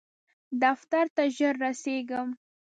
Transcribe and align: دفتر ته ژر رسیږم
دفتر 0.61 1.05
ته 1.15 1.23
ژر 1.35 1.55
رسیږم 1.65 2.29